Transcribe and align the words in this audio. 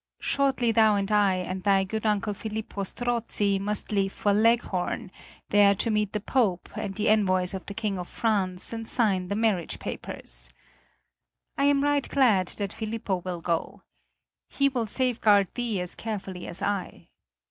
Shortly 0.19 0.71
thou 0.71 0.95
and 0.95 1.11
I 1.11 1.35
and 1.35 1.61
thy 1.61 1.83
good 1.83 2.07
uncle 2.07 2.33
Filippo 2.33 2.81
Strozzi 2.81 3.59
must 3.59 3.91
leave 3.91 4.11
for 4.11 4.33
Leghorn, 4.33 5.11
there 5.49 5.75
to 5.75 5.91
meet 5.91 6.11
the 6.11 6.19
Pope 6.19 6.69
and 6.75 6.95
the 6.95 7.07
envoys 7.07 7.53
of 7.53 7.67
the 7.67 7.75
King 7.75 7.99
of 7.99 8.07
France, 8.07 8.73
and 8.73 8.87
sign 8.89 9.27
the 9.27 9.35
marriage 9.35 9.77
papers. 9.77 10.49
I 11.55 11.65
am 11.65 11.83
right 11.83 12.09
glad 12.09 12.47
that 12.47 12.73
Filippo 12.73 13.17
will 13.17 13.41
go. 13.41 13.83
He 14.49 14.69
will 14.69 14.87
safeguard 14.87 15.51
thee 15.53 15.79
as 15.79 15.93
carefully 15.93 16.47
as 16.47 16.63
I. 16.63 17.09